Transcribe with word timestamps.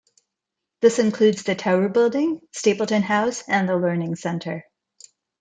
This 0.79 0.97
includes 0.97 1.43
the 1.43 1.53
Tower 1.53 1.87
building, 1.87 2.41
Stapleton 2.53 3.03
House 3.03 3.43
and 3.47 3.69
the 3.69 3.77
Learning 3.77 4.15
Centre. 4.15 4.63